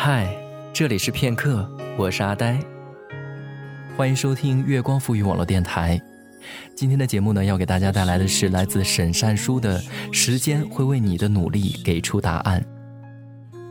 [0.00, 0.32] 嗨，
[0.72, 2.56] 这里是片刻，我是阿呆，
[3.96, 6.00] 欢迎收听月光赋予网络电台。
[6.76, 9.80] 今天的节目呢，要给大家带来的是来自沈善书的
[10.12, 12.64] 《时间会为你的努力给出答案》。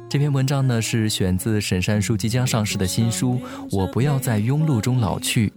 [0.09, 3.35] 这篇文章呢，是选自沈善书即将上市的新书
[3.71, 5.47] 《我不要在庸碌中老去》，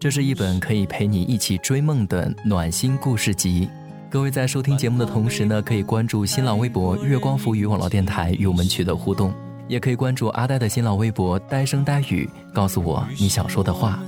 [0.00, 3.68] 这是一本可以陪你一起追梦的暖心故事集。
[4.10, 9.32] 各位在收听节目的同时呢，可以关注新浪微博“月光浮语网络电台”与我们取得互动，
[9.68, 14.02] 也可以关注阿呆的新浪微博“呆声呆语”，告诉我你想说的话。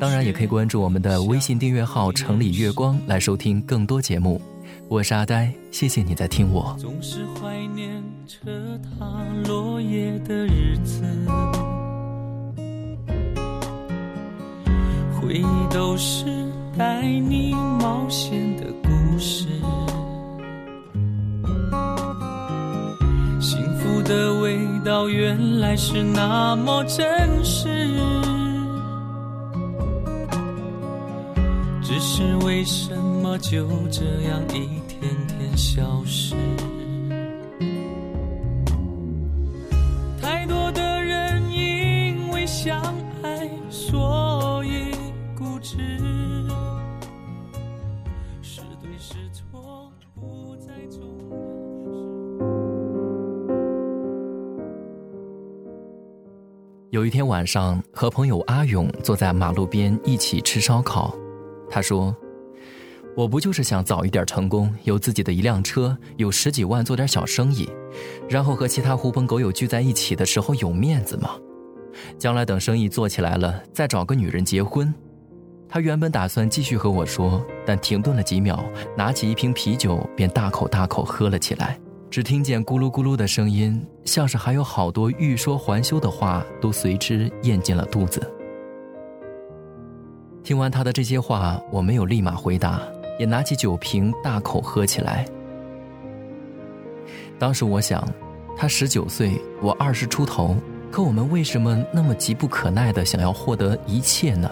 [0.00, 4.40] 当然，也可以关注我们的微信订阅号“城里月光”来收听更多节目。
[4.88, 6.74] 我是阿呆，谢谢你在听我。
[6.78, 8.50] 总是怀念车
[8.98, 9.06] 踏
[9.46, 11.04] 落叶的日子，
[15.20, 16.24] 回忆都是
[16.76, 18.66] 带你冒险的。
[19.12, 19.46] 故事
[24.84, 27.68] 到，原来是那么真实。
[31.82, 36.34] 只是为什么就这样一天天消失？
[56.92, 61.16] 有一天晚上，和朋友阿勇坐在马路边一起吃烧烤。
[61.70, 62.14] 他说
[63.16, 67.66] ：“我不就是想早一点成功，有自己的一辆车，有十几万做点小生意，
[68.28, 71.30] 然后和其他狐朋狗友聚在一起的时候有面子吗？
[72.18, 74.92] 将来等生意做起来了，再找个女人结婚。”
[75.70, 78.62] 他原本打算继续和我说，但停顿了几秒，
[78.98, 81.80] 拿起一瓶啤酒便大口大口喝了起来。
[82.12, 88.20] 只听见咕噜咕噜的声音，像是还有好多欲说还休的话都随之咽进了肚子。
[90.44, 92.82] 听完他的这些话，我没有立马回答，
[93.18, 95.24] 也拿起酒瓶大口喝起来。
[97.38, 98.06] 当时我想，
[98.58, 100.54] 他十九岁，我二十出头，
[100.90, 104.50] 可我们为什么那么急不可耐的想要获得一切呢？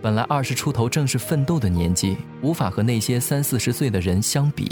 [0.00, 4.70] 本来二十出头正是奋斗的年纪，无法和那些三四十岁的人相比。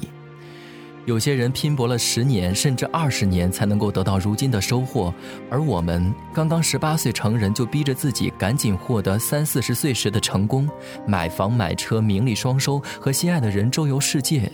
[1.05, 5.13] 有些人拼搏了十年甚至二十年才能够得到如今的收获，
[5.51, 10.69] 而我们刚刚十八岁成人就逼着自己赶紧获得三四十岁时的成功，
[11.05, 14.51] 买房买车，名利双收，和心爱的人周游世界。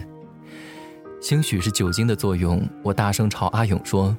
[1.20, 4.16] 兴许是酒精的作用，我大声朝阿勇说：“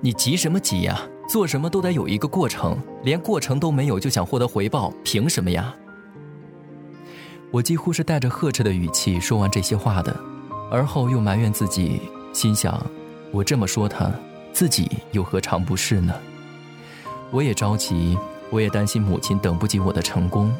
[0.00, 0.98] 你急什么急呀？
[1.28, 5.74] 做什么都得有一个过程，连过程都没有就想获得回报，凭什么呀？”
[7.52, 10.35] 我几乎是带着呵斥的语气说完这些话的。
[10.70, 12.00] 而后又埋怨自己，
[12.32, 12.84] 心想：
[13.30, 14.10] 我这么说他，
[14.52, 16.14] 自己又何尝不是呢？
[17.30, 18.18] 我也着急，
[18.50, 20.52] 我也担心母亲等不及我的成功。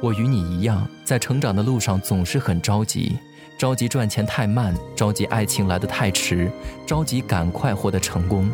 [0.00, 3.16] 我与你一样，在成长的路上总是很着急，
[3.56, 6.50] 着急赚钱太慢，着急爱情来得太迟，
[6.84, 8.50] 着急赶快获得成功。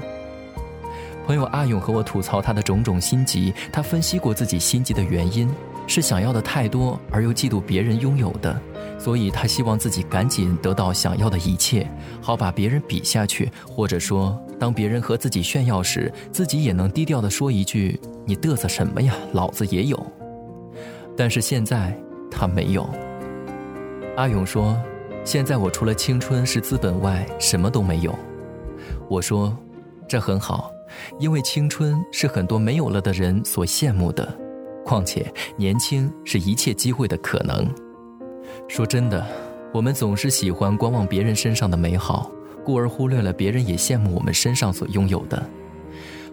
[1.27, 5.49] 朋友阿勇和我吐槽他的种种心急，他分析过自己心急的原因，
[5.87, 8.61] 是想要的太多，而又嫉妒别人拥有的。
[8.99, 11.89] 所以他希望自己赶紧得到想要的一切，
[12.21, 19.15] 好把别人比下去，或者说，当别人和自己炫耀时，自己也能低调地说一句：“你嘚瑟什么呀？
[19.33, 20.05] 老子也有。”
[21.17, 21.97] 但是现在
[22.31, 22.89] 他没有。
[24.17, 24.77] 阿勇说
[25.25, 28.13] ：“现在我除了青春是资本外，什么都没有。”
[29.09, 29.57] 我说
[30.09, 30.71] ：“这很好，
[31.21, 34.29] 因为青春是很多没有了的人所羡慕的，
[34.85, 37.65] 况且年轻是一切机会的可能。”
[38.67, 39.27] 说真的，
[39.73, 42.31] 我们总是喜欢观望别人身上的美好，
[42.65, 45.43] 故而忽略了别人也羡慕我们身上所拥有的。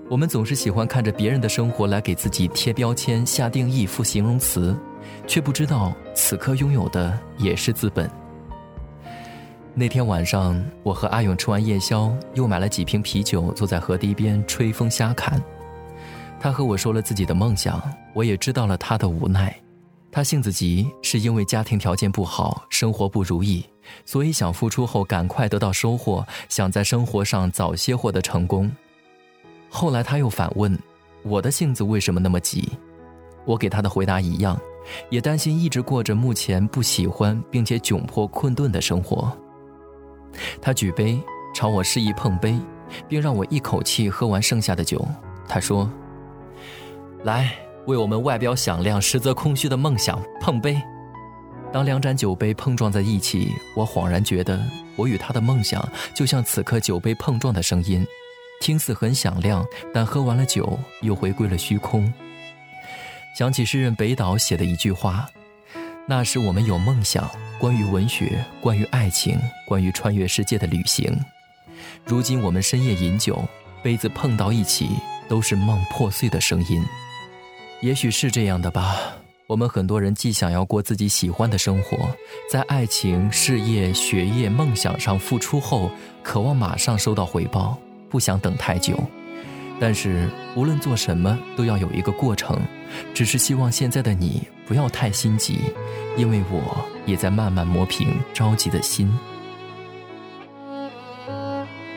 [0.09, 4.75] 我们总是喜欢看着别人的生活来给自己贴标签、下定义、赋形容词，
[5.25, 8.09] 却不知道此刻拥有的也是资本。
[9.73, 15.41] 那天晚上，我和阿勇吃完夜宵，又买了几瓶啤酒，坐在河堤边吹风瞎侃。
[16.39, 17.81] 他和我说了自己的梦想，
[18.13, 19.53] 我也知道了他的无奈。
[20.15, 23.65] 他性子急，是因为家庭条件不好，生活不如意，
[24.05, 28.71] 所以想付出后赶快得到收获，想在生活上早些获得成功。
[29.67, 30.79] 后来他又反问
[31.23, 32.71] ：“我的性子为什么那么急？”
[33.43, 34.57] 我给他的回答一样，
[35.09, 39.29] 也担心一直过着目前不喜欢并且窘迫困顿的生活。
[40.61, 41.19] 他举杯
[41.53, 42.57] 朝我示意碰杯，
[43.09, 45.05] 并让我一口气喝完剩下的酒。
[45.45, 45.91] 他说
[47.25, 47.53] ：“来。”
[47.87, 50.81] 为我们外表响亮、实则空虚的梦想碰杯。
[51.71, 54.59] 当两盏酒杯碰撞在一起，我恍然觉得，
[54.95, 58.05] 我与他的梦想就像此刻酒杯碰撞的声音，
[58.61, 62.11] 听似很响亮，但喝完了酒又回归了虚空。
[63.37, 65.27] 想起诗人北岛写的一句话
[66.07, 67.29] ：“那时我们有梦想，
[67.59, 69.37] 关于文学，关于爱情，
[69.67, 71.13] 关于穿越世界的旅行。
[72.05, 73.43] 如今我们深夜饮酒，
[73.83, 74.89] 杯子碰到一起，
[75.27, 76.81] 都是梦破碎的声音。
[77.85, 78.97] 也许是这样的吧。”
[79.45, 82.09] 我们很多人既想要过自己喜欢的生活，
[82.51, 85.91] 在爱情、事业、学业、梦想上付出后，
[86.23, 87.77] 渴望马上收到回报，
[88.09, 88.97] 不想等太久。
[89.79, 92.59] 但是无论做什么，都要有一个过程。
[93.13, 95.59] 只是希望现在的你不要太心急，
[96.17, 99.13] 因为我也在慢慢磨平着急的心。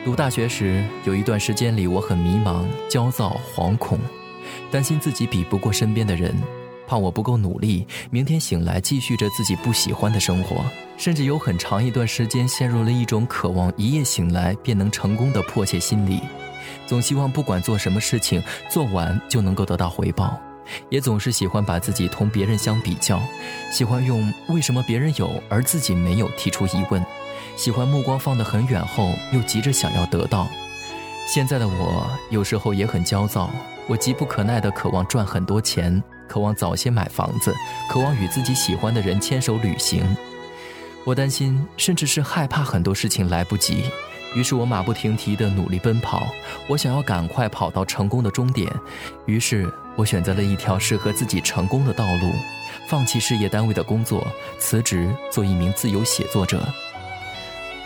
[0.05, 3.97] 读大学时，有一段时间里，我很迷茫、焦躁、惶恐，
[4.71, 6.35] 担心自己比不过身边的人。
[6.87, 10.65] 怕我不够努力，明天醒来继续着自己不喜欢的生活，
[10.97, 16.19] 甚至有很长一段时间陷入了一种渴望一夜醒来便能成功的迫切心理，
[16.87, 18.41] 总希望不管做什么事情
[18.71, 20.35] 做完就能够得到回报，
[20.89, 23.21] 也总是喜欢把自己同别人相比较，
[23.71, 27.05] 喜欢用为什么别人有而自己没有提出疑问，
[27.55, 30.47] 喜欢目光放得很远后又急着想要得到。
[31.27, 33.51] 现在的我有时候也很焦躁，
[33.89, 36.01] 我急不可耐地渴望赚很多钱。
[36.27, 37.51] 渴望早些买房子，
[37.89, 40.05] 渴望与自己喜欢的人牵手旅行。
[41.03, 43.85] 我担心，甚至是害怕很多事情来不及。
[44.35, 46.27] 于是我马不停蹄地努力奔跑，
[46.67, 48.71] 我想要赶快跑到成功的终点。
[49.25, 52.31] 于是我选择了一条适合自己成功的道路，
[52.87, 54.27] 放弃事业单位的工作，
[54.59, 56.63] 辞职做一名自由写作者。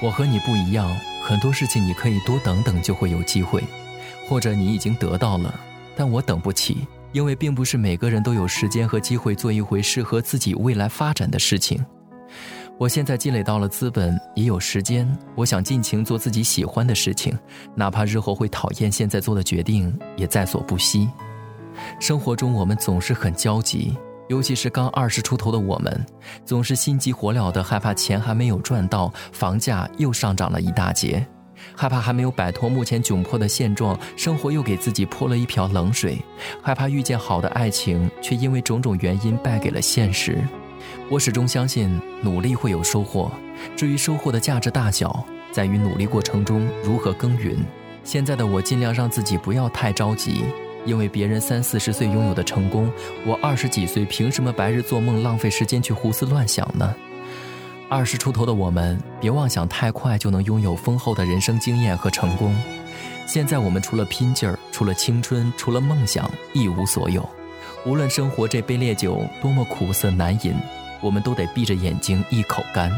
[0.01, 3.63] 我和你不一样，很多事情你可以多等等就会有机会，
[4.27, 5.57] 或者你已经得到了，
[5.95, 6.87] 但我等不起。
[7.11, 11.85] 因为并不是每个人都有时间和机会做一回适合自己未来发展的事情。
[12.79, 17.37] 我现在积累到了资本，也有时间，我想尽情做自己喜欢的事情，
[17.75, 21.07] 哪怕日后会讨厌现在做的决定，也在所不惜。
[21.99, 23.95] 生活中我们总是很焦急，
[24.27, 26.05] 尤其是刚二十出头的我们，
[26.43, 31.23] 总是心急火燎的，害怕钱还没有赚到，房价又上涨了一大截。
[31.75, 36.15] 害怕还没有摆脱目前窘迫的现状，生活又给自己泼了一瓢冷水；
[36.61, 40.37] 害怕遇见好的爱情，却因为种种原因败给了现实。
[41.09, 43.31] 我始终相信努力会有收获，
[43.75, 47.57] 至于收获的价值大小，在于努力过程中如何耕耘。
[48.03, 50.43] 现在的我尽量让自己不要太着急，
[50.85, 52.91] 因为别人三四十岁拥有的成功，
[53.25, 56.93] 我二十几岁凭什么白日做梦，浪费时间去胡思乱想呢？
[57.95, 62.51] 二十出头的我们，别妄想太快就能拥有丰厚的人生经验和成功。
[63.27, 67.23] 现在我们除了拼劲儿，除了青春，除了梦想，一无所有。
[67.85, 70.55] 无论生活这杯烈酒多么苦涩难饮，
[71.01, 72.91] 我们都得闭着眼睛一口干。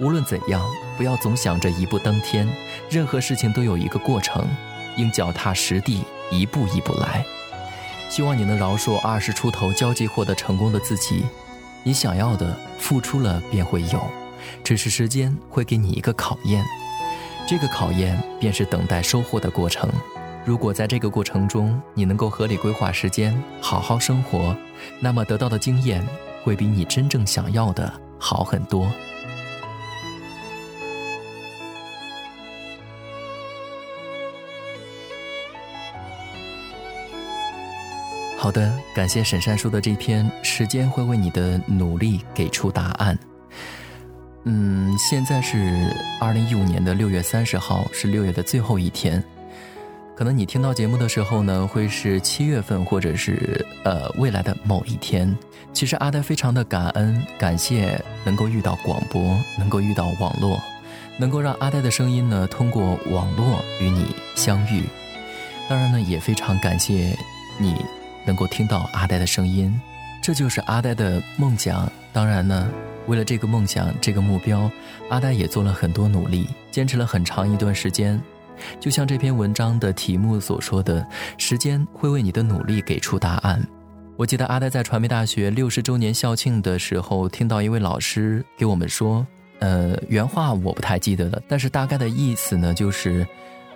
[0.00, 0.60] 无论怎样，
[0.96, 2.48] 不要总想着一步登天。
[2.90, 4.44] 任何事情都有一个过程，
[4.96, 6.02] 应脚踏实地，
[6.32, 7.24] 一步一步来。
[8.08, 11.24] 希望你能饶恕二十出头焦急获得成功的自己。
[11.86, 14.02] 你想要的，付出了便会有，
[14.64, 16.64] 只是时间会给你一个考验，
[17.46, 19.88] 这个考验便是等待收获的过程。
[20.44, 24.56] 如果在这个过程中你能够合理规划时间，好好生活，
[24.98, 26.04] 那么得到的经验
[26.42, 28.90] 会比你真正想要的好很多。
[38.36, 43.18] 好的，感谢沈善书的这篇，时间会为你的努力给出答案。
[44.44, 49.22] 嗯，现在是二零一五年的六月三十号，是六月的最后一天。
[50.16, 55.36] 可能你听到节目的时候呢，会是七月份，或者是呃未来的某一天。
[55.74, 60.58] 其实阿呆非常的感恩，感谢能够遇到广播，能够遇到网络，
[61.18, 64.84] 能够让阿呆的声音呢通过网络与你相遇。
[65.68, 67.14] 当然呢，也非常感谢
[67.58, 67.76] 你。
[68.24, 69.80] 能够听到阿呆的声音，
[70.26, 71.88] 这就是阿呆的梦想。
[72.12, 72.68] 当然呢，
[73.06, 74.68] 为了这个梦想、这个目标，
[75.08, 78.20] 阿呆也做了很多努力，坚持了很长一段时间。
[78.80, 81.06] 就像这篇文章的题目所说的
[81.38, 83.64] ：“时间会为你的努力给出答案。”
[84.18, 89.24] 我记得阿呆在传媒大学六十周年校庆的时候，听到一位老师给我们说
[89.60, 93.24] ：“呃，原话我不太记得了，但是大概的意思呢，就是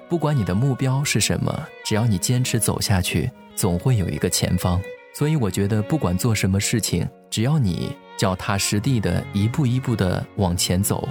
[0.09, 4.80] 不管你的目标是什么，只要你坚持走下去。”总会有一个前方，
[5.12, 11.09] 所以我觉得不管做什么事情，只要你脚踏实地的一步一步的往前走，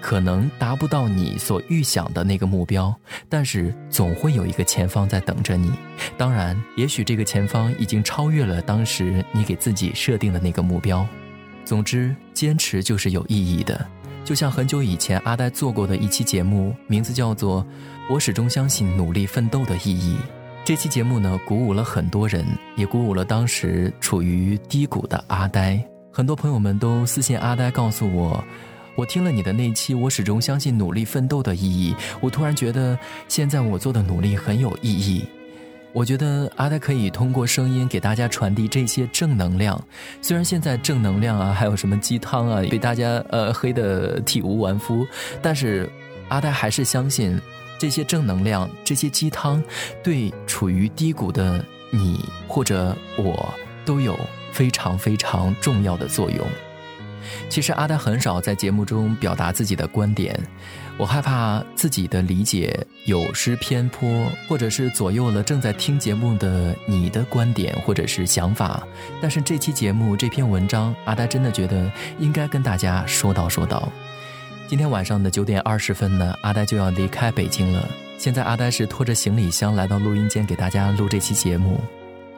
[0.00, 2.94] 可能达不到你所预想的那个目标，
[3.28, 5.72] 但是总会有一个前方在等着你。
[6.16, 11.06] 当然，也许这个前方已经超越了当时你给自己设定的那个目标。
[11.64, 13.86] 总之，坚持就是有意义的。
[14.24, 17.62] 就像很久以前阿呆做过的一期节目，名字叫做
[18.08, 20.16] 《我始终相信努力奋斗的意义》。
[20.64, 25.82] 这期节目呢，鼓舞了很多人，也鼓舞了当时处于低谷的阿呆。
[26.12, 28.42] 很多朋友们都私信阿呆，告诉我，
[28.94, 35.24] 我听了你的那期《我始终相信努力奋斗的意义》，我突然觉得现在我做的努力很有意义。
[35.92, 39.84] 我觉得阿呆可以通过声音给大家传递这些正能量。
[40.20, 45.04] 虽然现在正能量啊，还有什么鸡汤啊，被大家呃黑的体无完肤，
[45.42, 45.90] 但是
[46.28, 47.38] 阿呆还是相信
[47.82, 49.60] 这些正能量、这些鸡汤，
[50.04, 53.52] 对处于低谷的你或者我
[53.84, 54.16] 都有
[54.52, 56.46] 非常非常重要的作用。
[57.48, 60.38] 其实阿呆很少在节目中表达自己的观点，
[60.96, 68.80] 我害怕自己的理解有失偏颇，或者是左右了正在听节目的你的观点或者是想法。
[69.20, 73.90] 但是这期节目这篇文章，阿呆真的觉得应该跟大家说道说道。
[74.72, 77.86] 今天晚上的九点二十分呢，阿呆就要离开北京了。
[78.16, 81.78] 现在阿呆是拖着行李箱来到录音间给大家录这期节目。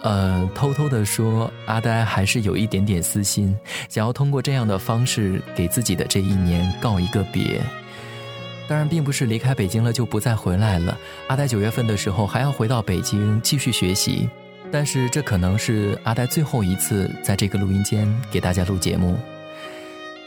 [0.02, 3.56] 呃，偷偷的说，阿呆还是有一点点私心，
[3.88, 7.60] 想要通过这样的方式给自己的这一年告一个别。
[8.66, 10.98] 当然，并不是离开北京了就不再回来了。
[11.28, 14.28] 阿呆九月份的时候还要回到北京继续学习，
[14.72, 19.16] 但是这可能是阿呆最后一次在这个录音间给大家录节目。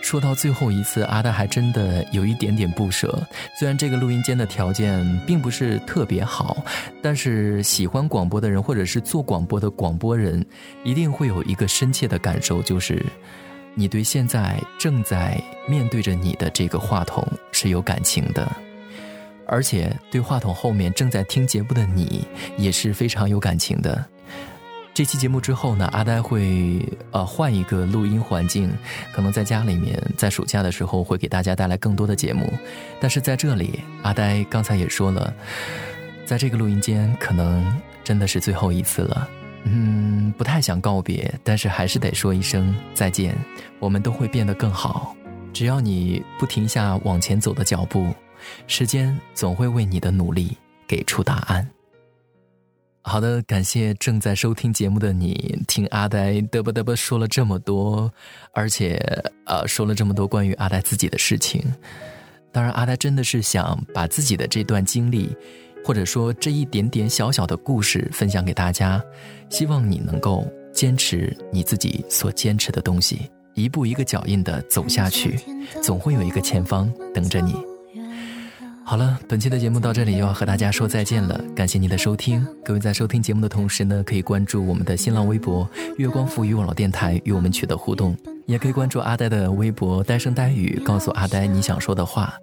[0.07, 3.21] 说到最后一次，阿呆还真的有一点点不舍。
[3.59, 6.63] 虽然这个录音间的条件并不是特别好，
[7.01, 10.45] 但是喜欢广播的人，或者是做广播的广播人，
[10.85, 13.05] 一定会有一个深切的感受，就是
[13.75, 15.37] 你对现在正在
[15.67, 17.21] 面对着你的这个话筒
[17.51, 18.49] 是有感情的，
[19.45, 22.25] 而且对话筒后面正在听节目的你
[22.57, 24.05] 也是非常有感情的。
[24.97, 28.67] 这期节目之后呢，阿呆会呃换一个录音环境，
[29.13, 32.51] 可能在家里面，在暑假的时候会给大家带来更多的节目。
[32.99, 35.31] 但是在这里，阿呆刚才也说了，
[36.25, 39.29] 在这个录音间可能真的是最后一次了。
[39.65, 43.37] 嗯，不太想告别，但是还是得说一声再见。
[43.77, 45.15] 我们都会变得更好，
[45.53, 48.11] 只要你不停下往前走的脚步，
[48.65, 51.69] 时间总会为你的努力给出答案。
[53.09, 58.11] 好的，感谢正在收听节目的你，听阿呆嘚啵嘚啵说了这么多，
[58.51, 59.01] 而且
[59.45, 61.63] 呃说了这么多关于阿呆自己的事情。
[62.51, 65.33] 当然，阿呆真的是想把自己的这段经历，
[65.85, 69.01] 或者说这一点点小小的故事分享给大家，
[69.49, 75.39] 希望你能够坚持你自己所坚持的东西，一步一个脚印的走下去，
[75.81, 77.55] 总会有一个前方等着你。
[78.89, 82.47] 好了，本期的节目到这里又要和大家说再见了，感谢您的收听。
[82.63, 88.15] 各位在收听节目的同时呢，可以关注我们的新浪微博“月光赋予网络电台”与我们取得互动，
[88.45, 92.33] 也可以关注阿呆的微博“呆声呆语”，告诉阿呆你想说的话。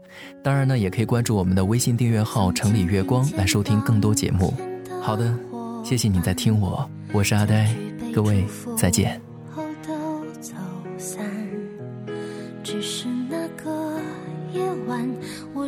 [0.43, 4.53] 当然呢，也可以关注我们的微信订阅号“城里月光”来收听更多节目。
[5.01, 5.35] 好的，
[5.83, 7.75] 谢谢你在听我，我是阿呆，
[8.15, 8.45] 各位
[8.77, 9.24] 再见。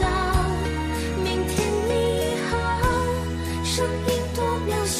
[0.00, 0.06] 到
[1.22, 1.90] 明天你
[2.48, 2.52] 好
[3.64, 4.98] 声音多渺小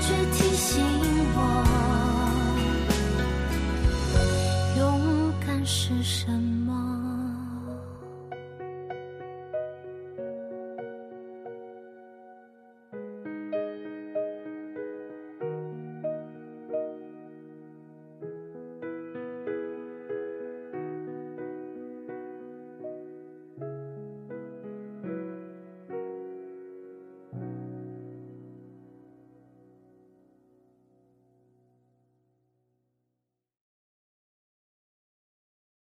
[0.00, 0.70] 却提醒
[1.34, 1.38] 我
[4.78, 4.80] 勇
[5.46, 6.30] 敢是什
[6.66, 6.81] 么？